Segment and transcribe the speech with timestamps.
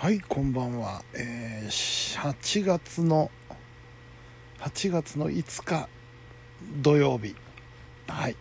[0.00, 3.32] はいこんばんは、えー、8月の
[4.60, 5.88] 8月の5日
[6.80, 7.34] 土曜日。
[8.06, 8.36] はい。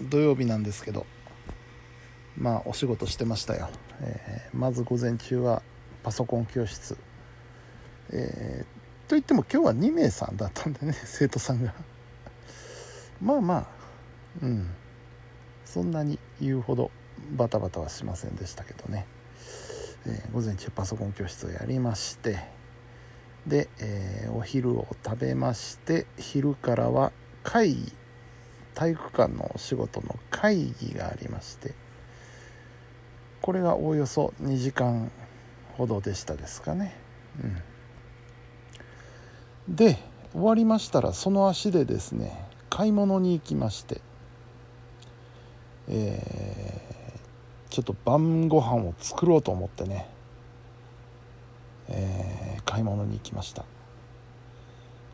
[0.00, 1.04] 土曜日なんですけど
[2.38, 3.68] まあお仕事してましたよ、
[4.00, 5.62] えー、まず午前中は
[6.04, 6.96] パソコン教室。
[8.12, 11.74] えー、といっても今日は2名さんだったんでね 生徒さんが。
[13.20, 13.66] まあまあ
[14.40, 14.70] うん。
[15.64, 16.92] そんなに言うほど
[17.32, 19.04] バタバタはしませんでしたけどね。
[20.06, 22.38] えー、午前中パソコン教室をやりまして
[23.46, 27.92] で、えー、お昼を食べまして昼からは会議
[28.74, 31.74] 体育館のお仕事の会議がありまして
[33.40, 35.10] これがおおよそ2時間
[35.76, 36.94] ほどでしたですかね。
[37.42, 37.46] う
[39.72, 39.74] ん。
[39.74, 39.98] で
[40.32, 44.00] 終わりましたらその足でですね買い物に行きまして
[45.88, 46.61] えー
[47.72, 50.06] ちょっと晩ご飯を作ろうと思ってね、
[51.88, 53.64] えー、買い物に行きました。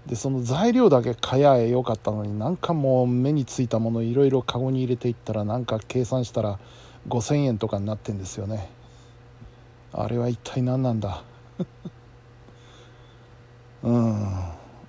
[0.06, 6.58] でその材料だけ買やえよかったのになんかもう目についたものいろいろカゴに入れていったらなんか計算したら
[7.06, 8.68] 5000円とかになってんですよね。
[9.92, 11.22] あれは一体何なんだ？
[13.84, 14.34] うん。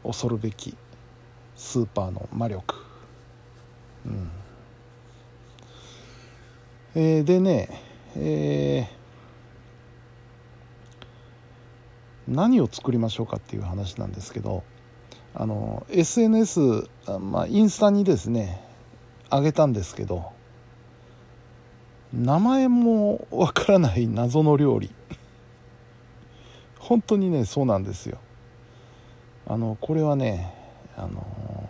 [0.03, 0.75] 恐るべき
[1.55, 2.73] スーパーの魔力。
[4.07, 4.31] うん。
[7.01, 7.69] えー、でね、
[8.17, 14.65] えー、何を作りましょうかっていう話なんですけど
[15.33, 16.89] あの SNS、
[17.21, 18.61] まあ、インスタにですね
[19.29, 20.33] あげたんですけど
[22.11, 24.91] 名前もわからない謎の料理。
[26.79, 28.17] 本当にねそうなんですよ。
[29.47, 30.53] あのこれはね
[30.97, 31.69] あの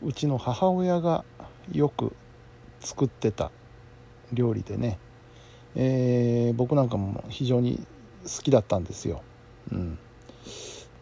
[0.00, 1.24] うちの母親が
[1.72, 2.14] よく
[2.78, 3.50] 作ってた
[4.32, 4.98] 料理でね、
[5.74, 7.86] えー、僕なんかも非常に
[8.24, 9.22] 好きだったんですよ、
[9.70, 9.98] うん、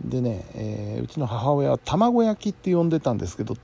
[0.05, 3.57] でね、えー、うちの母親は卵焼きって呼んでたんですけど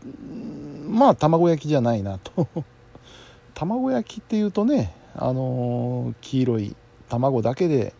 [0.87, 2.49] まあ卵焼きじゃないなと。
[3.55, 6.76] 卵焼きっていうとねあのー、黄色い
[7.09, 7.94] 卵だけで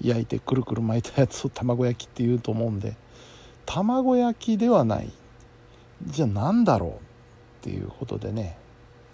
[0.00, 2.94] 焼いてくるくる巻いたやつを 卵焼きっていうと思うんで
[3.66, 5.10] 卵焼きではない。
[6.06, 6.94] じゃあ何だろうっ
[7.62, 8.56] ていうことでね。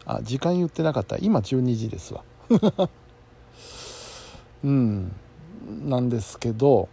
[0.07, 1.17] あ時間言ってなかった。
[1.19, 2.23] 今12時ですわ。
[4.65, 5.13] うん。
[5.85, 6.89] なんですけど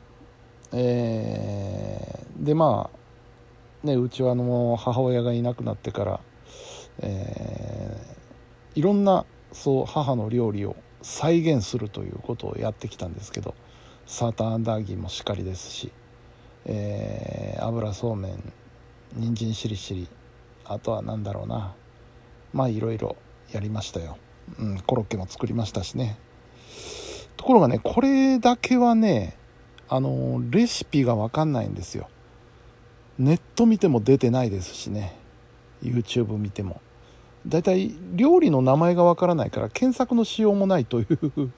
[0.73, 2.89] えー、でま
[3.83, 6.19] あねうちはあの母親がいなくなってから、
[6.99, 13.53] えー、いろんなそう母の料理を再現するということをやってきたんですけど
[14.05, 15.91] サーターアンダーギーもしっかりですし、
[16.65, 18.53] えー、油そうめん
[19.13, 20.07] 人参しりしり
[20.63, 21.75] あとは何だろうな。
[22.53, 23.15] まあいろいろ
[23.51, 24.17] やりましたよ、
[24.59, 26.17] うん、コロッケも作りましたしね。
[27.37, 29.37] ところがねこれだけはね
[29.89, 32.09] あのレシピが分かんないんですよ。
[33.17, 35.17] ネット見ても出てないですしね。
[35.83, 36.81] YouTube 見ても。
[37.47, 41.51] だいたい料理の名前が分からないから検索のしようもないという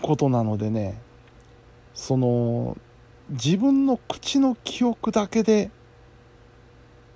[0.00, 0.98] ことなのでね
[1.92, 2.78] その
[3.30, 5.70] 自分の口の記憶だけで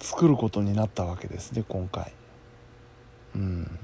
[0.00, 1.52] 作ることになったわけです。
[1.52, 2.12] ね今回。
[3.34, 3.78] うん。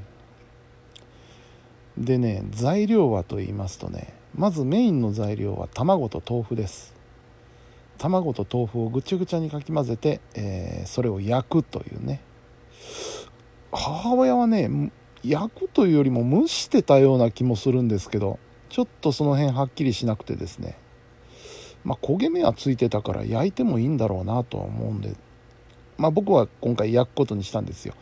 [1.99, 6.95] でね材料はと言いますとねまずメインの材料は卵と豆腐です。
[7.99, 12.21] 卵と豆腐をぐちゃぐちゃにかき混ぜて、えー、それを焼くというね。
[13.73, 14.93] 母親はね
[15.23, 18.39] 焼くというよりも蒸してたような気もするんですけど
[18.69, 20.77] ちょっとその辺はっきりしなくてですね。
[21.85, 25.15] まあ焦げ目はついてたから焼いてもいいんだろうなとは思うんで
[25.97, 27.95] まあ、僕は今回焼くことにしたんですよ。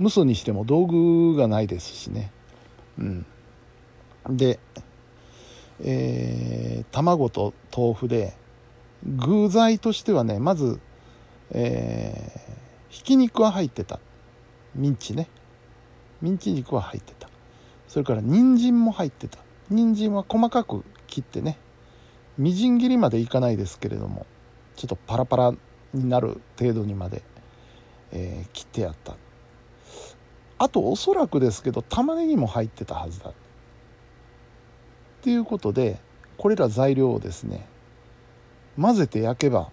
[0.00, 2.30] 蒸すにしても道具がないですしね。
[2.98, 3.26] うん。
[4.30, 4.58] で
[5.80, 8.34] えー、卵と豆腐で
[9.04, 10.80] 具材としてはねまず、
[11.52, 14.00] えー、ひき肉は入ってた。
[14.74, 15.28] ミンチね。
[16.20, 17.28] ミンチ肉は入ってた。
[17.86, 19.38] それから人参も入ってた。
[19.70, 21.58] 人参は細かく切ってね。
[22.38, 24.24] みじん切りまでいかないですけれども
[24.76, 25.54] ちょっとパラパラ
[25.92, 27.22] になる程度にまで
[28.12, 29.14] えー、切ってやった。
[30.58, 33.30] あとおそらくですけど玉ねぎも入ってたはずだ。
[33.30, 33.32] っ
[35.22, 35.98] ていうことで
[36.36, 37.66] これら材料をですね
[38.80, 39.70] 混ぜて焼けば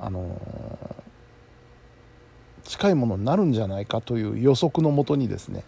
[0.00, 5.64] あのー、近いものになるんじゃないかという予測のもとにですね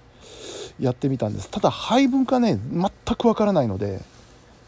[0.79, 1.50] やってみたんです。
[1.50, 4.00] ただ配分がね全くわからないので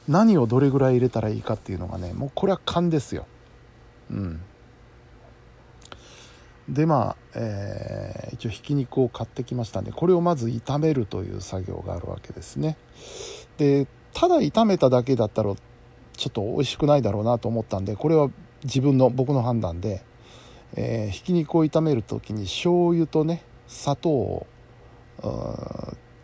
[0.08, 3.26] 何をどれぐらい入れたらいいかっていうのがねもうこれは勘ですよ。
[4.10, 4.40] うん。
[6.68, 12.76] でまあ、えー、一応ひき肉を買ってきましたんでこれをまず炒めるという作業があるわけですね。
[13.58, 18.30] でただ炒めただけだったらちょっと美味しくないだろうなと思ったんでこれは
[18.64, 20.04] 自分の僕の判断で、
[20.76, 24.46] えー、ひき肉を炒める時に醤油とね砂糖を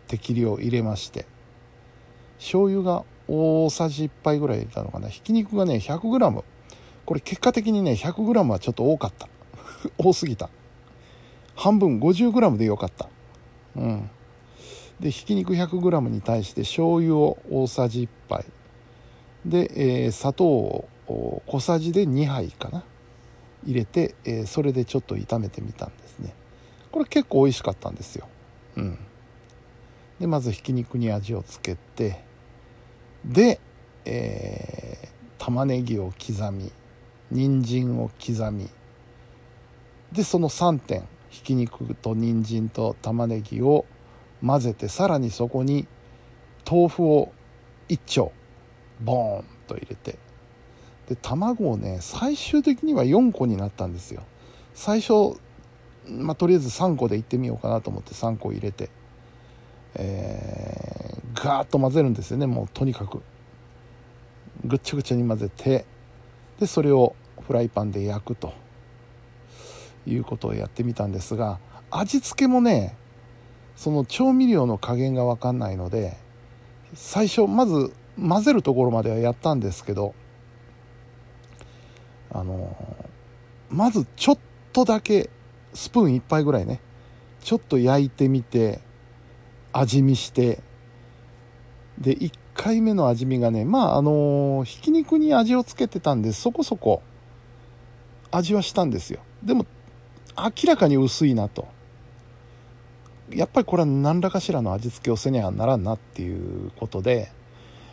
[0.07, 1.25] 適量入れまして
[2.37, 5.09] 醤油が大さじ1杯ぐらい入れたのかな。
[5.09, 6.43] ひき肉がね 100g
[7.05, 9.27] これ結果的にね 100g はちょっと多かった。
[9.97, 10.49] 多すぎた。
[11.55, 13.09] 半分 50g でよかった。
[13.75, 14.09] うん。
[14.99, 18.45] でひき肉 100g に対して醤油を大さじ1杯。
[19.45, 20.87] で、えー、砂糖を
[21.47, 22.83] 小さじで2杯かな。
[23.65, 26.33] 入れて、えー、それでちょっと炒めてみたんですね。
[26.91, 28.27] これ結構美味しかったんですよ。
[28.77, 28.97] うん。
[30.19, 32.21] でまずひき肉に味をつけて
[33.23, 33.59] で、
[34.05, 36.71] えー、玉ねぎを刻み
[37.31, 38.69] 人参を刻み
[40.11, 43.85] でその3点ひき肉と人参と玉ねぎを
[44.45, 45.87] 混ぜてさらにそこに
[46.69, 47.31] 豆腐を
[47.89, 48.31] 1丁
[49.01, 50.17] ボーンと入れて。
[51.07, 54.21] で卵をね最終的には4個になったんですよ。
[54.75, 55.39] 最初、
[56.07, 58.91] まあ、とりあえず3個でいってみようかなと思って3個入れて、
[59.95, 63.23] えー、ガーッと混ぜるんですよねもうとにかく。
[64.65, 65.85] ぐっちゃぐちゃに混ぜて。
[66.59, 68.53] でそれをフライパンで焼くと。
[70.09, 71.59] いうことをやってみたんですが
[71.91, 72.95] 味付けもね
[73.75, 76.17] その調味料の加減が分かんないので
[76.93, 80.13] 最初まず混ぜるところまではやったんですけど
[82.31, 82.75] あの
[83.69, 84.37] まずちょっ
[84.73, 85.29] とだけ
[85.73, 86.81] スプーン1杯ぐらいね
[87.41, 88.81] ちょっと焼いてみて
[89.71, 90.61] 味見して
[91.99, 97.01] で1回目の味見がねまああのひき肉に味をつけてたんでそこそこ
[98.31, 99.21] 味はしたんですよ。
[99.43, 99.65] でも
[100.37, 101.67] 明らかに薄いなと。
[103.31, 107.31] やっぱりこれは何らかしらの味付けをせにはならんなっていうことで、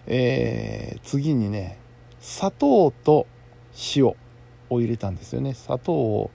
[0.07, 1.79] えー、次にね
[2.21, 3.27] 砂糖と
[3.95, 4.17] 塩を
[4.71, 5.55] 入れたんですよね。
[5.55, 6.31] 砂糖を、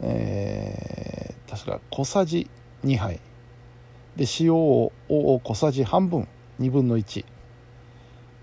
[0.00, 2.50] えー、確か小さじ
[2.84, 3.20] 2杯。
[4.16, 6.28] で塩を小さじ半分。
[6.60, 7.24] 2分の1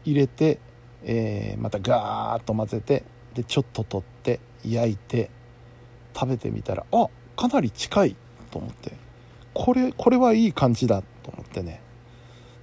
[0.05, 0.59] 入れて、
[1.03, 3.03] えー、またガーッと混ぜて
[3.35, 5.29] でちょっと取って焼いて
[6.17, 8.15] 食べてみたらあかなり近い
[8.51, 8.93] と思って。
[9.53, 11.81] これこれはいい感じだと思ってね。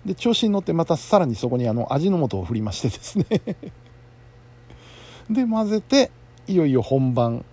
[0.05, 3.27] で調子に乗ってまたさらにそこにあの味の素を振りましてですね。
[5.31, 6.11] で混ぜて
[6.47, 7.45] いよいよ本番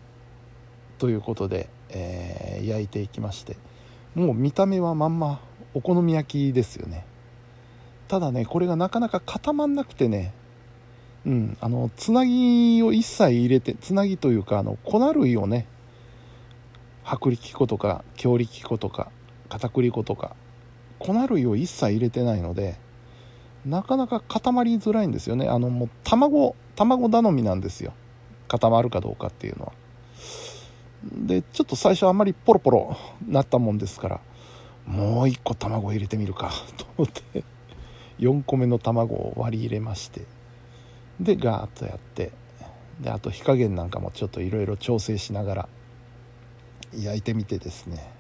[0.98, 3.57] ということで、えー、焼いていきまして。
[4.15, 5.39] もう見た目はまんま
[5.74, 7.06] お好み焼きですよね。
[8.12, 10.33] ただねこれがなかなか固まんなくてね
[11.25, 15.65] うんあのつなぎを一切入れてつなぎというかあの粉類をね
[17.12, 19.12] 薄力粉とか強力粉とか
[19.50, 20.36] 片栗粉とか
[21.00, 22.78] 粉類を一切入れてないので
[23.66, 25.48] なかなか固まりづらいんですよね。
[25.48, 27.94] あのもう卵卵頼みなんですよ。
[28.48, 29.74] 固まるかどうかっていうのは。
[31.04, 32.98] でちょっと最初あんまりポロポロ
[33.28, 34.19] なったもんですから
[34.86, 37.44] もう1個卵入れてみるか と思って
[38.19, 40.22] 4個目の卵を割り入れまして
[41.19, 42.31] でガーッとやって
[43.00, 45.69] であと火加減なんかもちょっといろいろ調整しながら
[46.94, 48.12] 焼いてみてですね。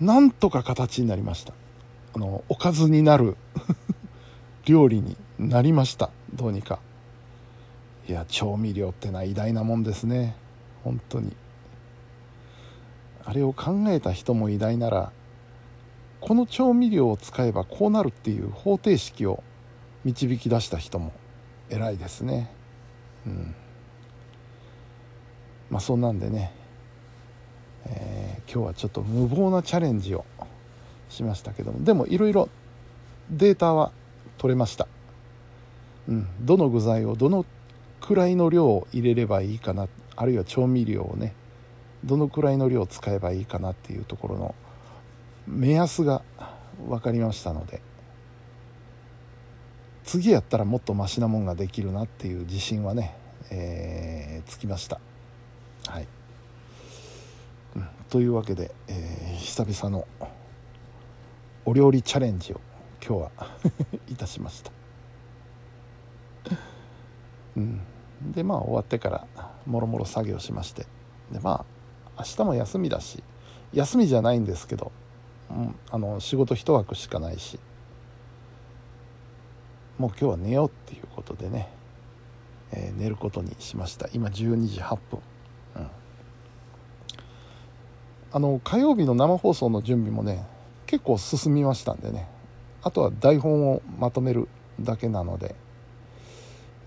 [0.00, 1.54] なんとか形になりました。
[2.14, 3.36] あのおかずになる
[4.66, 6.10] 料理になりました。
[6.34, 6.78] どうにか。
[8.08, 10.36] いや調味料ってのは偉大なもんですね。
[10.82, 11.34] 本当に。
[13.24, 15.12] あれを考えた人も偉大なら
[16.24, 19.42] この調味料を使えばこうなるっていう方程式を
[20.04, 21.12] 導き出した人も
[21.68, 22.50] 偉いですね。
[23.26, 23.54] うん。
[25.68, 26.50] まあそんなんでね、
[28.54, 30.24] 今日はちょっと無謀なチャレンジを
[31.08, 32.48] しましたけどもでもいろいろ
[33.28, 33.90] データは
[34.38, 34.86] 取れました、
[36.08, 37.44] うん、どの具材をどの
[38.00, 41.34] くらいの量を入れればいいかなあるいは調味料をね
[42.04, 44.54] どのくらいの量を使えばいいかなっていうところの
[45.48, 46.22] 目安が
[46.86, 47.80] 分かりましたので
[50.04, 53.16] 次やったらもっとマシなもんができるなっていう自信はね、
[53.50, 55.00] えー、つきました
[55.88, 56.06] はい。
[58.14, 60.06] というわけで、えー、久々の
[61.64, 62.60] お料理チャレンジを
[63.04, 63.30] 今日は
[64.06, 64.70] いたしました。
[67.56, 67.80] うん。
[68.30, 69.26] でまあ終わってから
[69.66, 70.86] もろもろ作業しまして。
[71.32, 71.66] でま
[72.16, 73.24] あ明日も休みだし
[73.72, 74.92] 休みじゃないんですけど、
[75.50, 77.58] うん、あの仕事一枠しかないし
[79.98, 81.68] もう今日は寝ようっていうことでね、
[82.70, 84.08] えー、寝ることにしました。
[84.12, 85.20] 今12時8分。
[88.34, 90.44] あの火曜日の生放送の準備もね
[90.86, 92.26] 結構進みましたんでね。
[92.82, 94.48] あとは台本をまとめる
[94.80, 95.54] だけなので、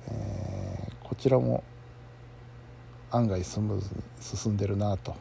[0.09, 1.63] えー、こちらも
[3.11, 5.15] 案外スムーズに進んでるなと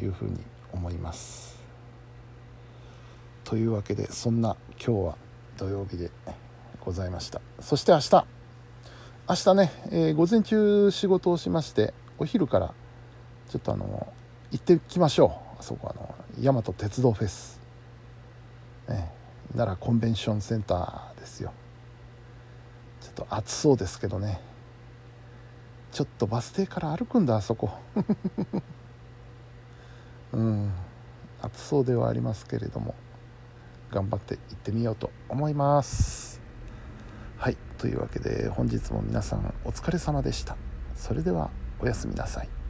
[0.00, 0.38] いうふうに
[0.72, 1.60] 思います。
[3.44, 5.16] というわけでそんな今日は
[5.58, 6.10] 土曜日で
[6.80, 7.42] ございました。
[7.60, 8.24] そして明日。
[9.28, 12.72] 明日ね、えー、午前中仕事をしましてお昼から
[13.50, 14.10] ちょっとあの
[14.50, 15.41] 行ってきましょう。
[15.62, 17.60] そこあの大和鉄道フェス、
[18.88, 19.10] ね、
[19.56, 21.52] 奈良コンベンションセンターですよ。
[23.00, 24.40] ちょっと暑そうですけどね。
[25.92, 27.70] ちょっとバス停から歩くんだあそこ。
[30.32, 30.72] うん。
[31.42, 32.94] 暑そうではありますけれども。
[33.92, 36.40] 頑張って行ってみようと思います。
[37.36, 37.56] はい。
[37.76, 40.56] というわけで本日も皆さんお疲れ様でした。
[40.96, 42.61] それではおやすみなさい。